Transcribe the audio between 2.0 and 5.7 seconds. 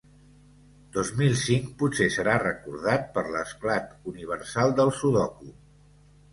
serà recordat per l'esclat universal del sudoku.